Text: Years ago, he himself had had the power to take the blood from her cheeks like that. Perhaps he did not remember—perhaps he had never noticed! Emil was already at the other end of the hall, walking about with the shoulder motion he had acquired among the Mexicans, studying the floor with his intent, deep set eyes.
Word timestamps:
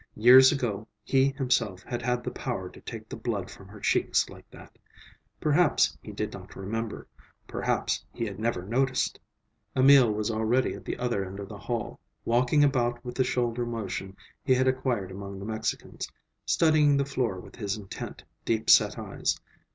Years 0.17 0.51
ago, 0.51 0.87
he 1.03 1.29
himself 1.29 1.83
had 1.83 2.01
had 2.01 2.23
the 2.23 2.31
power 2.31 2.69
to 2.71 2.81
take 2.81 3.07
the 3.07 3.15
blood 3.15 3.51
from 3.51 3.67
her 3.67 3.79
cheeks 3.79 4.31
like 4.31 4.49
that. 4.49 4.79
Perhaps 5.39 5.95
he 6.01 6.11
did 6.11 6.33
not 6.33 6.55
remember—perhaps 6.55 8.03
he 8.11 8.25
had 8.25 8.39
never 8.39 8.63
noticed! 8.63 9.19
Emil 9.75 10.11
was 10.11 10.31
already 10.31 10.73
at 10.73 10.85
the 10.85 10.97
other 10.97 11.23
end 11.23 11.39
of 11.39 11.49
the 11.49 11.59
hall, 11.59 11.99
walking 12.25 12.63
about 12.63 13.05
with 13.05 13.13
the 13.13 13.23
shoulder 13.23 13.63
motion 13.63 14.17
he 14.43 14.55
had 14.55 14.67
acquired 14.67 15.11
among 15.11 15.37
the 15.37 15.45
Mexicans, 15.45 16.09
studying 16.47 16.97
the 16.97 17.05
floor 17.05 17.39
with 17.39 17.55
his 17.55 17.77
intent, 17.77 18.23
deep 18.43 18.71
set 18.71 18.97
eyes. 18.97 19.37